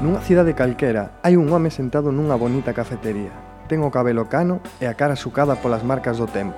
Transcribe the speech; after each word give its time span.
Nunha 0.00 0.24
cidade 0.24 0.56
calquera 0.56 1.20
hai 1.20 1.36
un 1.36 1.52
home 1.52 1.68
sentado 1.68 2.08
nunha 2.08 2.32
bonita 2.32 2.72
cafetería. 2.72 3.36
Ten 3.68 3.84
o 3.84 3.92
cabelo 3.92 4.32
cano 4.32 4.64
e 4.80 4.88
a 4.88 4.96
cara 4.96 5.12
sucada 5.12 5.60
polas 5.60 5.84
marcas 5.84 6.16
do 6.16 6.24
tempo. 6.24 6.56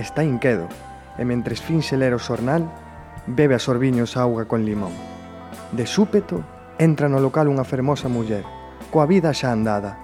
Está 0.00 0.24
inquedo 0.24 0.64
e 1.20 1.28
mentres 1.28 1.60
finxe 1.60 2.00
ler 2.00 2.16
o 2.16 2.20
xornal, 2.24 2.64
bebe 3.28 3.52
a 3.52 3.60
sorbiños 3.60 4.16
auga 4.16 4.48
con 4.48 4.64
limón. 4.64 4.96
De 5.76 5.84
súpeto, 5.84 6.40
entra 6.80 7.12
no 7.12 7.20
local 7.20 7.52
unha 7.52 7.68
fermosa 7.68 8.08
muller, 8.08 8.48
coa 8.88 9.04
vida 9.04 9.36
xa 9.36 9.52
andada. 9.52 10.00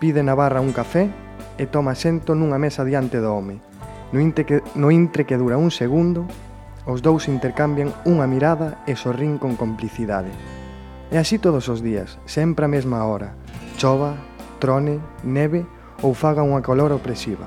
Pide 0.00 0.24
na 0.24 0.32
barra 0.32 0.64
un 0.64 0.72
café 0.72 1.12
e 1.60 1.68
toma 1.68 1.92
xento 1.92 2.32
nunha 2.32 2.56
mesa 2.56 2.80
diante 2.80 3.20
do 3.20 3.28
home. 3.28 3.60
No 4.16 4.24
intre 4.24 4.48
que, 4.48 4.64
no 4.72 4.88
intre 4.88 5.28
que 5.28 5.36
dura 5.36 5.60
un 5.60 5.68
segundo, 5.68 6.24
os 6.88 7.04
dous 7.04 7.28
intercambian 7.28 7.92
unha 8.08 8.24
mirada 8.24 8.80
e 8.88 8.96
sorrín 8.96 9.36
con 9.36 9.52
complicidade. 9.52 10.32
E 11.10 11.18
así 11.18 11.38
todos 11.38 11.70
os 11.70 11.82
días, 11.86 12.18
sempre 12.26 12.66
a 12.66 12.72
mesma 12.72 13.06
hora, 13.06 13.38
chova, 13.78 14.18
trone, 14.58 14.98
neve 15.22 15.62
ou 16.02 16.18
faga 16.18 16.42
unha 16.42 16.58
calor 16.58 16.90
opresiva. 16.90 17.46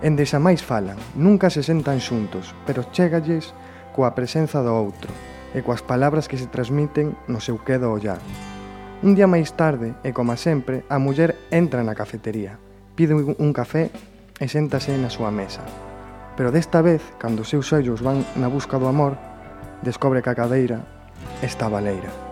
En 0.00 0.16
desa 0.16 0.40
máis 0.40 0.64
falan, 0.64 0.96
nunca 1.12 1.52
se 1.52 1.60
sentan 1.60 2.00
xuntos, 2.00 2.56
pero 2.64 2.88
chegalles 2.88 3.52
coa 3.92 4.16
presenza 4.16 4.64
do 4.64 4.72
outro 4.72 5.12
e 5.52 5.60
coas 5.60 5.84
palabras 5.84 6.24
que 6.24 6.40
se 6.40 6.48
transmiten 6.48 7.12
no 7.28 7.42
seu 7.42 7.60
quedo 7.60 7.92
ollar. 7.92 8.22
Un 9.04 9.12
día 9.12 9.28
máis 9.28 9.52
tarde, 9.52 9.92
e 10.00 10.16
como 10.16 10.32
sempre, 10.40 10.88
a 10.88 10.96
muller 10.96 11.36
entra 11.52 11.84
na 11.84 11.92
cafetería, 11.92 12.56
pide 12.96 13.12
un 13.12 13.50
café 13.52 13.92
e 14.40 14.48
séntase 14.48 14.96
na 14.96 15.12
súa 15.12 15.28
mesa. 15.28 15.60
Pero 16.32 16.48
desta 16.48 16.80
vez, 16.80 17.04
cando 17.20 17.44
os 17.44 17.52
seus 17.52 17.68
ollos 17.76 18.00
van 18.00 18.24
na 18.40 18.48
busca 18.48 18.80
do 18.80 18.88
amor, 18.88 19.20
descobre 19.84 20.24
que 20.24 20.32
a 20.32 20.38
cadeira 20.38 20.80
está 21.44 21.68
baleira. 21.68 22.29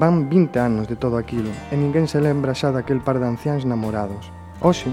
Van 0.00 0.30
20 0.30 0.58
anos 0.58 0.88
de 0.88 0.96
todo 0.96 1.18
aquilo 1.20 1.52
e 1.68 1.76
ninguén 1.76 2.08
se 2.08 2.24
lembra 2.24 2.56
xa 2.56 2.72
daquel 2.72 3.04
par 3.04 3.20
de 3.20 3.28
anciáns 3.28 3.68
namorados. 3.68 4.32
Hoxe, 4.64 4.88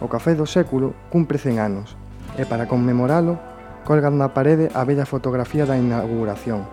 o 0.00 0.08
Café 0.08 0.32
do 0.32 0.48
Século 0.48 0.96
cumpre 1.12 1.36
100 1.36 1.60
anos 1.60 1.92
e 2.40 2.48
para 2.48 2.64
conmemoralo 2.64 3.36
colgan 3.84 4.16
na 4.16 4.32
parede 4.32 4.72
a 4.72 4.88
bella 4.88 5.04
fotografía 5.04 5.68
da 5.68 5.76
inauguración. 5.76 6.64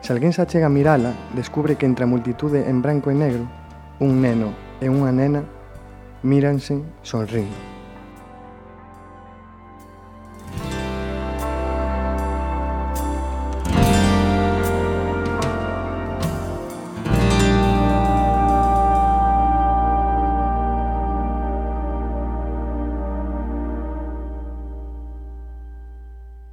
Se 0.00 0.16
alguén 0.16 0.32
se 0.32 0.40
achega 0.40 0.72
a 0.72 0.72
mirala, 0.72 1.12
descubre 1.36 1.76
que 1.76 1.84
entre 1.84 2.08
a 2.08 2.12
multitude 2.16 2.64
en 2.64 2.80
branco 2.80 3.12
e 3.12 3.16
negro, 3.20 3.44
un 4.00 4.24
neno 4.24 4.56
e 4.80 4.88
unha 4.88 5.12
nena 5.12 5.44
míranse 6.24 6.80
sonrindo. 7.04 7.77